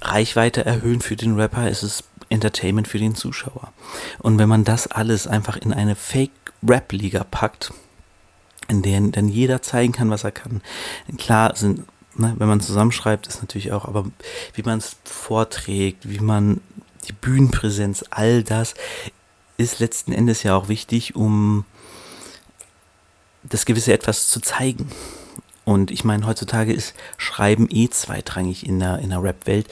[0.00, 3.72] Reichweite erhöhen für den Rapper, es ist Entertainment für den Zuschauer.
[4.18, 7.72] Und wenn man das alles einfach in eine Fake-Rap-Liga packt,
[8.68, 10.62] in der dann jeder zeigen kann, was er kann.
[11.18, 11.84] Klar sind,
[12.16, 14.06] ne, wenn man zusammenschreibt, ist natürlich auch, aber
[14.54, 16.60] wie man es vorträgt, wie man
[17.08, 18.74] die Bühnenpräsenz, all das
[19.56, 21.64] ist letzten Endes ja auch wichtig, um
[23.42, 24.90] das gewisse etwas zu zeigen.
[25.64, 29.68] Und ich meine, heutzutage ist Schreiben eh zweitrangig in der, in der Rap-Welt.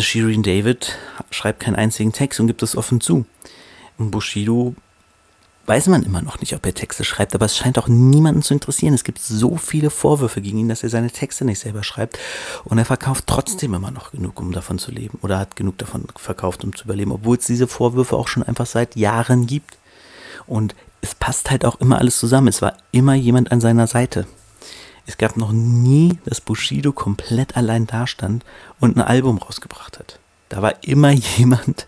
[0.00, 0.98] Shirin David
[1.30, 3.24] schreibt keinen einzigen Text und gibt es offen zu.
[3.98, 4.74] Bushido
[5.66, 8.54] weiß man immer noch nicht, ob er Texte schreibt, aber es scheint auch niemanden zu
[8.54, 8.94] interessieren.
[8.94, 12.18] Es gibt so viele Vorwürfe gegen ihn, dass er seine Texte nicht selber schreibt
[12.64, 16.04] und er verkauft trotzdem immer noch genug, um davon zu leben oder hat genug davon
[16.16, 19.78] verkauft, um zu überleben, obwohl es diese Vorwürfe auch schon einfach seit Jahren gibt.
[20.46, 22.48] Und es passt halt auch immer alles zusammen.
[22.48, 24.26] Es war immer jemand an seiner Seite.
[25.06, 28.44] Es gab noch nie, dass Bushido komplett allein dastand
[28.80, 30.18] und ein Album rausgebracht hat.
[30.48, 31.86] Da war immer jemand,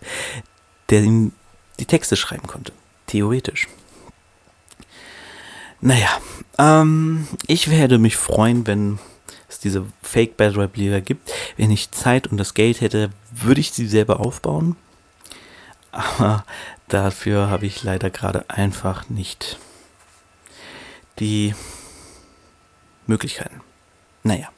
[0.89, 1.33] der ihm
[1.79, 2.73] die Texte schreiben konnte.
[3.09, 3.67] Theoretisch.
[5.81, 6.09] Naja,
[6.59, 8.99] ähm, ich werde mich freuen, wenn
[9.47, 11.31] es diese Fake Bad Rap Liga gibt.
[11.57, 14.75] Wenn ich Zeit und das Geld hätte, würde ich sie selber aufbauen.
[15.91, 16.45] Aber
[16.87, 19.57] dafür habe ich leider gerade einfach nicht
[21.17, 21.55] die
[23.07, 23.61] Möglichkeiten.
[24.21, 24.49] Naja,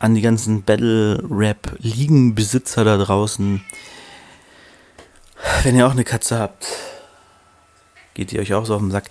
[0.00, 3.64] an die ganzen Battle Rap Ligenbesitzer da draußen.
[5.62, 6.66] Wenn ihr auch eine Katze habt,
[8.18, 9.10] Geht ihr euch auch so auf den Sack?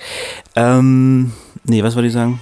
[0.58, 1.32] Ähm,
[1.64, 2.42] nee, was wollte ich sagen?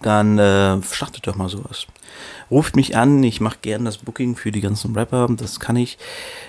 [0.00, 1.88] Dann äh, schlachtet doch mal sowas.
[2.48, 5.98] Ruft mich an, ich mache gern das Booking für die ganzen Rapper, das kann ich,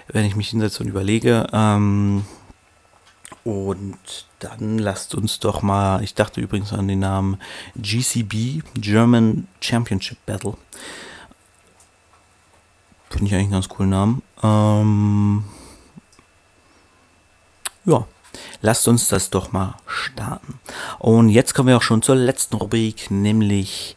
[0.07, 1.47] wenn ich mich hinsetze und überlege.
[1.51, 2.25] Ähm,
[3.43, 3.97] und
[4.37, 7.39] dann lasst uns doch mal, ich dachte übrigens an den Namen
[7.75, 10.53] GCB, German Championship Battle.
[13.09, 14.21] Finde ich eigentlich einen ganz coolen Namen.
[14.43, 15.43] Ähm,
[17.87, 18.05] ja,
[18.61, 20.59] lasst uns das doch mal starten.
[20.99, 23.95] Und jetzt kommen wir auch schon zur letzten Rubrik, nämlich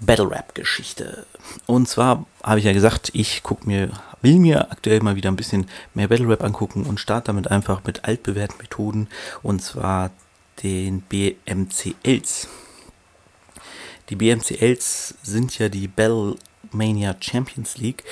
[0.00, 1.26] Battle Rap Geschichte.
[1.66, 3.90] Und zwar habe ich ja gesagt, ich guck mir,
[4.22, 7.84] will mir aktuell mal wieder ein bisschen mehr Battle Rap angucken und starte damit einfach
[7.84, 9.08] mit altbewährten Methoden
[9.42, 10.10] und zwar
[10.62, 12.48] den BMCLs.
[14.08, 16.36] Die BMCLs sind ja die Battle
[16.70, 18.04] Mania Champions League.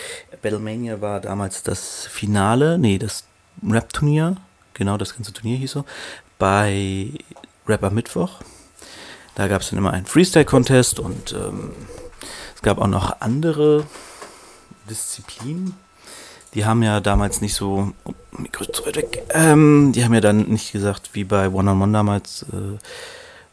[0.42, 3.24] Battle Mania war damals das Finale, nee, das
[3.62, 4.36] Rap-Turnier
[4.74, 5.84] genau das ganze Turnier hieß so,
[6.38, 7.08] bei
[7.66, 8.40] Rapper Mittwoch.
[9.34, 11.72] Da gab es dann immer einen Freestyle-Contest und ähm,
[12.54, 13.86] es gab auch noch andere
[14.90, 15.74] Disziplinen.
[16.54, 20.48] Die haben ja damals nicht so, oh, Mikro weit weg, ähm, die haben ja dann
[20.48, 22.78] nicht gesagt, wie bei One-on-One -on -One damals, äh,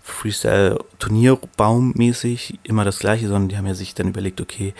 [0.09, 4.73] Freestyle-Turnierbaum-mäßig immer das gleiche, sondern die haben ja sich dann überlegt, okay,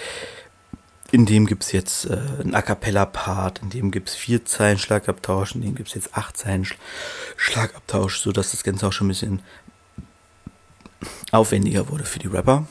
[1.11, 4.77] in dem gibt es jetzt äh, einen A Cappella-Part, in dem gibt es vier Zeilen
[4.77, 6.77] Schlagabtausch, in dem gibt es jetzt acht Zeilen Sch
[7.37, 9.41] Schlagabtausch, sodass das Ganze auch schon ein bisschen
[11.31, 12.65] aufwendiger wurde für die Rapper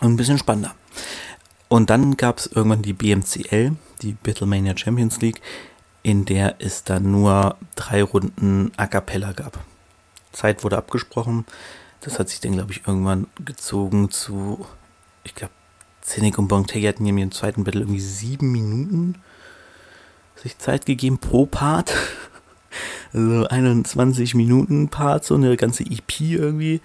[0.00, 0.74] und ein bisschen spannender.
[1.68, 3.72] Und dann gab es irgendwann die BMCL,
[4.02, 5.40] die Battlemania Champions League.
[6.02, 9.58] in der es dann nur drei Runden A Cappella gab.
[10.32, 11.44] Zeit wurde abgesprochen.
[12.00, 14.64] Das hat sich dann, glaube ich, irgendwann gezogen zu,
[15.24, 15.52] ich glaube,
[16.08, 19.16] Zinnig und Bontegi hatten mir im zweiten Battle irgendwie sieben Minuten
[20.36, 21.92] sich Zeit gegeben pro Part.
[23.14, 26.82] Also 21 Minuten Part, so eine ganze EP irgendwie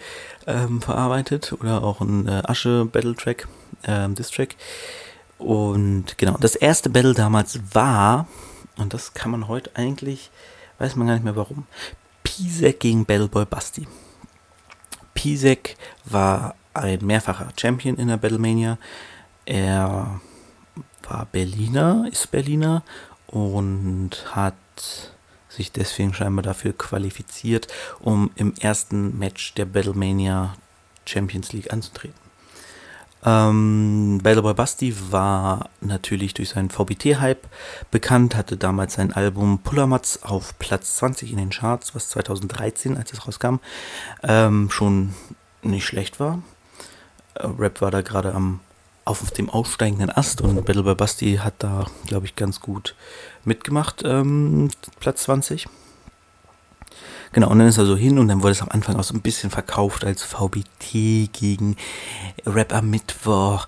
[0.48, 3.50] ähm, verarbeitet oder auch ein äh, Asche Battle Track,
[3.84, 4.56] ähm, Diss Track.
[5.38, 8.30] Und genau, das erste Battle damals war,
[8.78, 10.32] und das kann man heute eigentlich,
[10.80, 11.68] weiß man gar nicht mehr warum,
[12.24, 13.86] Pisek gegen Battleboy Basti.
[15.14, 18.78] Pisek war ein mehrfacher Champion in der Battlemania.
[19.46, 20.22] Er
[21.04, 22.84] war Berliner, ist Berliner
[23.28, 24.56] und hat
[25.50, 27.68] sich deswegen scheinbar dafür qualifiziert,
[28.00, 30.56] um im ersten Match der Battlemania
[31.06, 32.24] Champions League anzutreten.
[33.26, 37.48] Ähm, Battleboy Basti war natürlich durch seinen VBT-Hype
[37.90, 43.14] bekannt, hatte damals sein Album Pullermatz auf Platz 20 in den Charts, was 2013, als
[43.14, 43.58] es rauskam,
[44.24, 45.14] ähm, schon
[45.62, 46.42] nicht schlecht war.
[47.36, 48.60] Äh, Rap war da gerade am
[49.06, 52.96] auf dem aufsteigenden Ast und Battle by Basti hat da, glaube ich, ganz gut
[53.44, 55.68] mitgemacht, ähm, Platz 20.
[57.34, 59.16] Genau, und dann ist er so hin und dann wurde es am Anfang auch so
[59.16, 61.76] ein bisschen verkauft als VBT gegen
[62.46, 63.66] Rap am Mittwoch,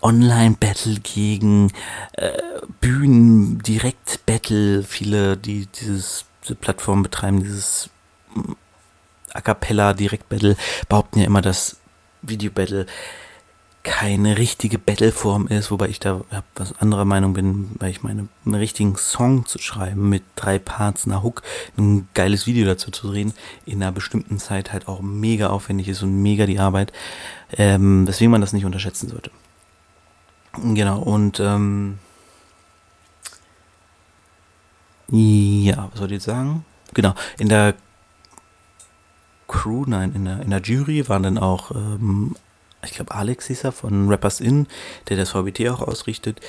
[0.00, 1.70] Online-Battle gegen
[2.14, 2.38] äh,
[2.80, 4.82] Bühnen-Direkt-Battle.
[4.82, 7.90] Viele, die dieses, diese Plattform betreiben, dieses
[8.34, 8.52] mm,
[9.34, 10.56] A Cappella Direkt-Battle,
[10.88, 11.76] behaupten ja immer, dass
[12.22, 12.86] Video-Battle
[13.82, 16.20] keine richtige Battleform ist, wobei ich da
[16.54, 21.06] was anderer Meinung bin, weil ich meine, einen richtigen Song zu schreiben mit drei Parts,
[21.06, 21.42] einer Hook,
[21.76, 23.34] ein geiles Video dazu zu drehen,
[23.66, 26.92] in einer bestimmten Zeit halt auch mega aufwendig ist und mega die Arbeit,
[27.56, 29.32] ähm, weswegen man das nicht unterschätzen sollte.
[30.62, 31.98] Genau, und ähm,
[35.08, 36.64] ja, was soll ich jetzt sagen?
[36.94, 37.74] Genau, in der
[39.48, 42.36] Crew, nein, in der, in der Jury waren dann auch ähm,
[42.84, 44.66] ich glaube Alex hieß er von Rappers In,
[45.08, 46.40] der das VBT auch ausrichtet.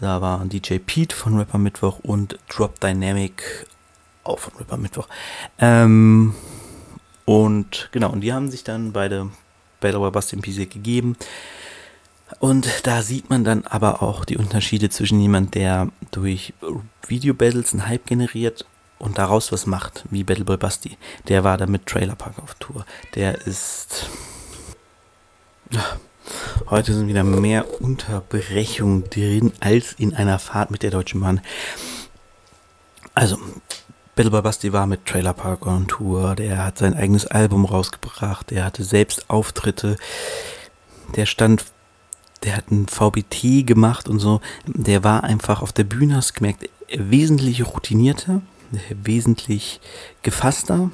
[0.00, 3.66] Da war DJ Pete von Rapper Mittwoch und Drop Dynamic
[4.24, 5.08] auch von Rapper Mittwoch.
[5.58, 6.34] Ähm,
[7.24, 9.30] und genau, und die haben sich dann beide
[9.80, 11.16] Battle by Bastian Pisek gegeben.
[12.38, 16.54] Und da sieht man dann aber auch die Unterschiede zwischen jemand, der durch
[17.06, 18.64] Video-Battles einen Hype generiert
[18.98, 20.96] und daraus was macht, wie Battleboy Basti.
[21.28, 22.84] Der war da mit Trailer Park auf Tour.
[23.14, 24.08] Der ist
[26.68, 31.40] Heute sind wieder mehr Unterbrechungen drin als in einer Fahrt mit der Deutschen Bahn.
[33.14, 33.38] Also,
[34.14, 38.64] Battle Basti war mit Trailer Park on Tour, der hat sein eigenes Album rausgebracht, der
[38.64, 39.96] hatte selbst Auftritte,
[41.16, 41.64] der stand,
[42.42, 46.68] der hat ein VBT gemacht und so, der war einfach auf der Bühne, hast gemerkt,
[46.92, 48.42] wesentlich routinierter,
[48.90, 49.80] wesentlich
[50.22, 50.90] gefasster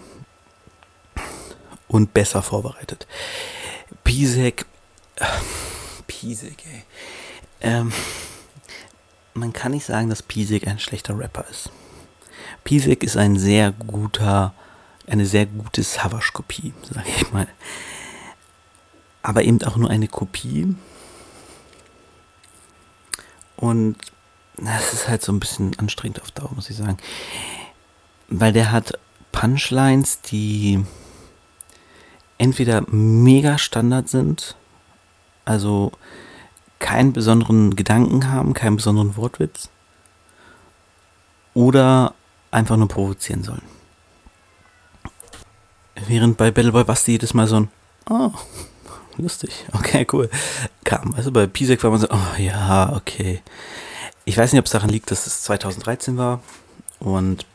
[1.89, 3.07] und besser vorbereitet.
[4.05, 4.66] Pisek,
[6.07, 6.85] Pisek, ey.
[7.61, 7.92] Ähm,
[9.35, 11.70] man kann nicht sagen, dass Pisek ein schlechter Rapper ist.
[12.64, 14.55] Pisek ist ein sehr guter,
[15.07, 17.46] eine sehr gute Savage-Kopie, sage ich mal.
[19.22, 20.75] Aber eben auch nur eine Kopie.
[23.57, 23.96] Und
[24.57, 26.96] das ist halt so ein bisschen anstrengend auf Dauer, muss ich sagen.
[28.29, 28.99] Weil der hat
[29.33, 30.85] Punchlines, die
[32.38, 34.57] entweder mega Standard sind,
[35.44, 35.92] also
[36.79, 39.70] keinen besonderen Gedanken haben, keinen besonderen Wortwitz,
[41.55, 42.14] oder
[42.51, 43.62] einfach nur provozieren sollen.
[46.07, 47.70] Während bei Battleboy Basti jedes Mal so ein,
[48.11, 48.31] oh,
[49.16, 50.29] lustig, okay, cool,
[50.85, 51.14] kam.
[51.14, 53.42] Also bei Pisek war man so, oh ja, okay.
[54.27, 56.40] Ich weiß nicht, ob es daran liegt, dass es 2013 war
[56.99, 57.46] und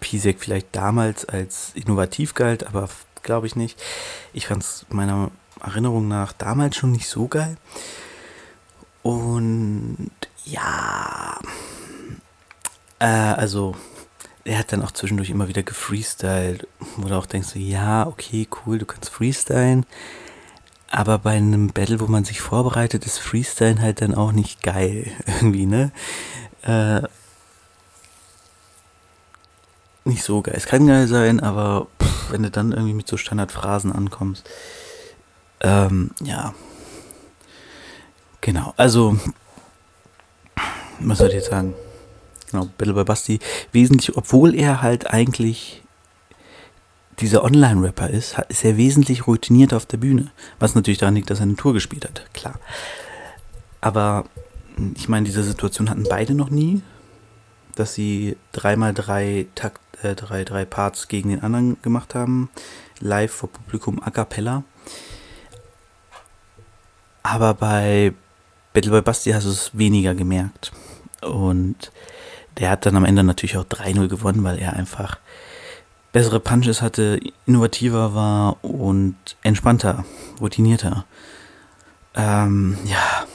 [0.00, 2.88] Pisek vielleicht damals als innovativ galt, aber
[3.24, 3.82] glaube ich nicht.
[4.32, 7.56] Ich fand es meiner Erinnerung nach damals schon nicht so geil.
[9.02, 10.10] Und
[10.44, 11.38] ja,
[13.00, 13.74] äh, also
[14.44, 18.78] er hat dann auch zwischendurch immer wieder gefreestylt, wo du auch denkst, ja, okay, cool,
[18.78, 19.86] du kannst freestylen.
[20.90, 25.10] Aber bei einem Battle, wo man sich vorbereitet, ist Freestylen halt dann auch nicht geil.
[25.26, 25.90] Irgendwie, ne?
[26.62, 27.02] Äh,
[30.04, 30.54] nicht so geil.
[30.56, 31.88] Es kann geil sein, aber
[32.34, 34.50] wenn du dann irgendwie mit so Standardphrasen ankommst,
[35.60, 36.52] ähm, ja.
[38.40, 39.16] Genau, also,
[40.98, 41.74] was soll ich jetzt sagen?
[42.50, 43.38] Genau, Battle by Basti,
[43.70, 45.82] wesentlich, obwohl er halt eigentlich
[47.20, 50.32] dieser Online-Rapper ist, ist er wesentlich routiniert auf der Bühne.
[50.58, 52.58] Was natürlich daran liegt, dass er eine Tour gespielt hat, klar.
[53.80, 54.24] Aber
[54.96, 56.82] ich meine, diese Situation hatten beide noch nie.
[57.76, 62.50] dass sie dreimal drei Takt, äh, drei, drei Parts gegen den anderen gemacht haben.
[63.00, 64.62] Live vor Publikum a cappella.
[67.22, 68.12] Aber bei
[68.72, 70.72] Battle Boy Basti hast du es weniger gemerkt.
[71.22, 71.90] Und
[72.58, 75.18] der hat dann am Ende natürlich auch 3-0 gewonnen, weil er einfach
[76.12, 80.04] bessere Punches hatte, innovativer war und entspannter,
[80.40, 81.04] routinierter.
[82.14, 83.26] Ähm, ja.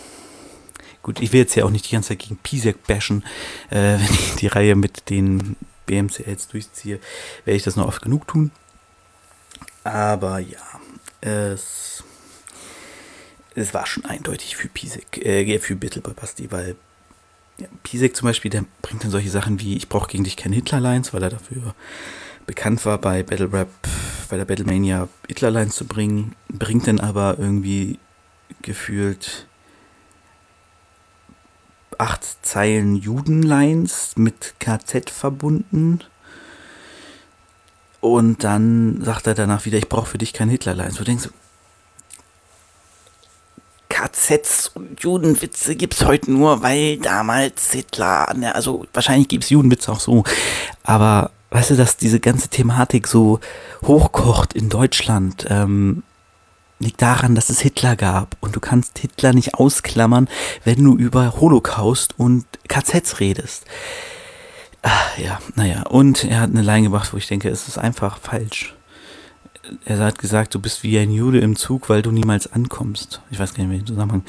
[1.02, 3.24] Gut, ich will jetzt ja auch nicht die ganze Zeit gegen Pisek bashen.
[3.70, 5.56] Äh, wenn ich die Reihe mit den
[5.90, 7.00] BMCLs durchziehe,
[7.46, 8.52] werde ich das noch oft genug tun.
[9.84, 10.60] Aber ja,
[11.22, 12.04] es,
[13.56, 16.76] es war schon eindeutig für Pisek, äh, für Bittelboy Basti, weil
[17.58, 20.56] ja, Pisek zum Beispiel, der bringt dann solche Sachen wie, ich brauche gegen dich keine
[20.56, 21.74] Hitlerlines, weil er dafür
[22.46, 23.70] bekannt war, bei Battle Rap,
[24.30, 28.00] bei der Battlemania Hitlerlines zu bringen, bringt dann aber irgendwie
[28.62, 29.49] gefühlt
[32.00, 36.00] acht Zeilen Judenlines mit KZ verbunden.
[38.02, 40.96] Und dann sagt er danach wieder, ich brauche für dich kein Hitlerlines.
[40.96, 41.30] Du denkst,
[43.90, 50.00] KZs und Judenwitze es heute nur, weil damals Hitler, also wahrscheinlich gibt es Judenwitze auch
[50.00, 50.24] so,
[50.84, 53.40] aber weißt du, dass diese ganze Thematik so
[53.84, 56.04] hochkocht in Deutschland, ähm,
[56.80, 60.28] liegt daran, dass es Hitler gab und du kannst Hitler nicht ausklammern,
[60.64, 63.66] wenn du über Holocaust und KZs redest.
[64.82, 68.18] Ach, ja, naja, und er hat eine Line gebracht, wo ich denke, es ist einfach
[68.18, 68.76] falsch
[69.86, 73.22] er hat gesagt, du bist wie ein Jude im Zug, weil du niemals ankommst.
[73.32, 74.24] Ich weiß gar nicht, welchen Zusammenhang.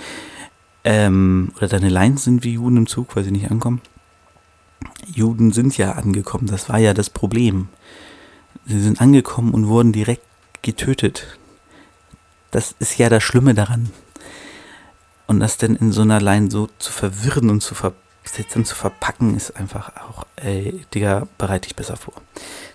[0.84, 3.80] Ähm, oder deine Lines sind wie Juden im Zug, weil sie nicht ankommen.
[5.06, 7.68] Juden sind ja angekommen, das war ja das Problem.
[8.66, 10.24] Sie sind angekommen und wurden direkt
[10.62, 11.38] getötet.
[12.50, 13.90] Das ist ja das Schlimme daran.
[15.26, 19.36] Und das denn in so einer Line so zu verwirren und zu versetzen, zu verpacken,
[19.36, 22.14] ist einfach auch, ey, Digga, bereite dich besser vor.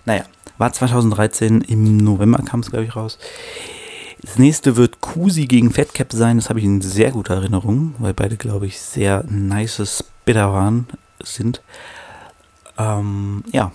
[0.06, 0.24] Naja,
[0.58, 3.18] war 2013, im November kam es, glaube ich, raus.
[4.22, 6.38] Das nächste wird Kusi gegen Fatcap sein.
[6.38, 10.88] Das habe ich in sehr guter Erinnerung, weil beide, glaube ich, sehr nice Spitter waren,
[11.22, 11.60] sind.
[12.78, 13.72] Ähm, ja,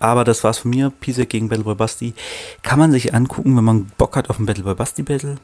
[0.00, 0.90] aber das war's von mir.
[0.90, 2.14] Pisek gegen Battleboy Basti.
[2.62, 5.36] Kann man sich angucken, wenn man Bock hat auf ein Battleboy Basti Battle.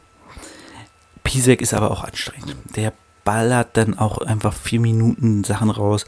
[1.25, 2.57] Pisek ist aber auch anstrengend.
[2.77, 2.93] Der
[3.25, 6.07] ballert dann auch einfach vier Minuten Sachen raus.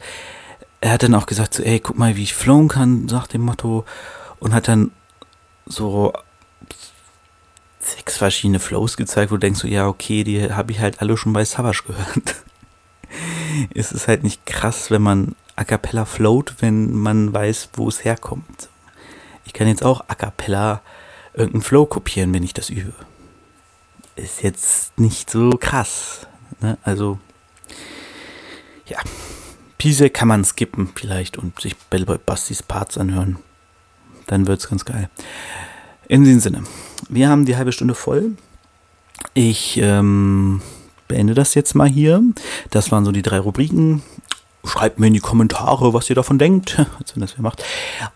[0.81, 3.41] Er hat dann auch gesagt, so, ey, guck mal, wie ich flowen kann, nach dem
[3.41, 3.85] Motto
[4.39, 4.91] und hat dann
[5.65, 6.11] so
[7.79, 11.17] sechs verschiedene Flows gezeigt, wo du denkst so, ja, okay, die habe ich halt alle
[11.17, 12.43] schon bei Savage gehört.
[13.73, 18.03] es ist halt nicht krass, wenn man a cappella float, wenn man weiß, wo es
[18.03, 18.69] herkommt.
[19.45, 20.81] Ich kann jetzt auch a cappella
[21.33, 22.93] irgendeinen Flow kopieren, wenn ich das übe.
[24.15, 26.27] Ist jetzt nicht so krass.
[26.61, 26.77] Ne?
[26.83, 27.19] Also,
[28.85, 28.99] ja.
[29.77, 31.75] Pise kann man skippen vielleicht und sich
[32.25, 33.37] Bastis Parts anhören
[34.27, 35.09] dann wird es ganz geil.
[36.07, 36.63] In diesem Sinne,
[37.09, 38.35] wir haben die halbe Stunde voll.
[39.33, 40.61] Ich ähm,
[41.07, 42.21] beende das jetzt mal hier.
[42.69, 44.03] Das waren so die drei Rubriken.
[44.65, 46.77] Schreibt mir in die Kommentare, was ihr davon denkt,
[47.13, 47.63] wenn das wer macht.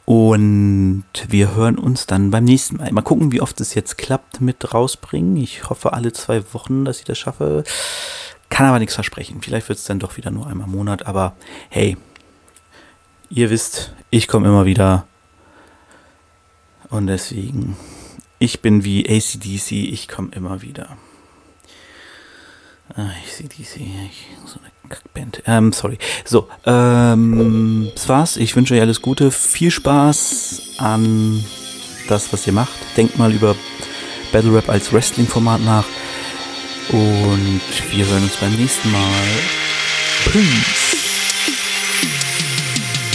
[0.06, 2.92] Und wir hören uns dann beim nächsten Mal.
[2.92, 5.36] Mal gucken, wie oft es jetzt klappt mit rausbringen.
[5.36, 7.64] Ich hoffe alle zwei Wochen, dass ich das schaffe.
[8.50, 9.42] Kann aber nichts versprechen.
[9.42, 11.06] Vielleicht wird es dann doch wieder nur einmal im Monat.
[11.06, 11.36] Aber
[11.70, 11.98] hey,
[13.30, 15.06] ihr wisst, ich komme immer wieder.
[16.90, 17.76] Und deswegen,
[18.40, 20.98] ich bin wie ACDC, ich komme immer wieder.
[22.96, 23.82] Ah, ACDC,
[24.46, 25.44] so eine Kackband.
[25.46, 25.98] Ähm, sorry.
[26.26, 28.38] So, ähm, das war's.
[28.38, 29.32] Ich wünsche euch alles Gute.
[29.32, 31.44] Viel Spaß an
[32.08, 32.74] das, was ihr macht.
[32.96, 33.56] Denkt mal über
[34.32, 35.86] Battle Rap als Wrestling-Format nach.
[36.90, 39.02] Und wir hören uns beim nächsten Mal.
[40.32, 40.88] Peace.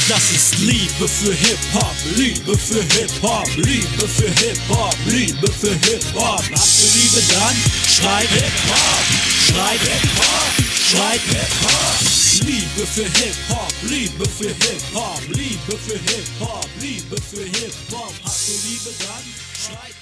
[0.08, 6.38] Das ist Liebe für Hip-Hop, Liebe für Hip-Hop, Liebe für Hip-Hop, Liebe für Hip-Hop.
[6.38, 7.56] Habt ihr Liebe dann?
[7.88, 9.04] Schreit Hip-Hop,
[9.46, 12.46] schreit Hip-Hop, schreit Hip-Hop.
[12.46, 18.14] Liebe für Hip-Hop, Liebe für Hip-Hop, Liebe für Hip-Hop, Liebe für Hip-Hop.
[18.24, 19.24] Habt ihr Liebe dann?
[19.56, 20.01] Schreit.